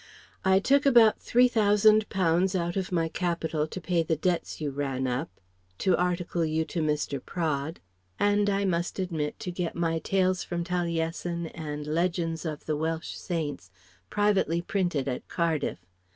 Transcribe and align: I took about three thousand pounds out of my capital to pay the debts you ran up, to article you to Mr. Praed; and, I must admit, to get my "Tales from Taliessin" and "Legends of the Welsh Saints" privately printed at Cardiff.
I 0.43 0.57
took 0.57 0.87
about 0.87 1.19
three 1.19 1.47
thousand 1.47 2.09
pounds 2.09 2.55
out 2.55 2.75
of 2.75 2.91
my 2.91 3.07
capital 3.07 3.67
to 3.67 3.79
pay 3.79 4.01
the 4.01 4.15
debts 4.15 4.59
you 4.59 4.71
ran 4.71 5.05
up, 5.05 5.29
to 5.77 5.95
article 5.95 6.43
you 6.43 6.65
to 6.65 6.81
Mr. 6.81 7.23
Praed; 7.23 7.79
and, 8.17 8.49
I 8.49 8.65
must 8.65 8.97
admit, 8.97 9.37
to 9.41 9.51
get 9.51 9.75
my 9.75 9.99
"Tales 9.99 10.43
from 10.43 10.63
Taliessin" 10.63 11.51
and 11.53 11.85
"Legends 11.85 12.45
of 12.45 12.65
the 12.65 12.75
Welsh 12.75 13.13
Saints" 13.15 13.69
privately 14.09 14.59
printed 14.59 15.07
at 15.07 15.27
Cardiff. 15.27 15.85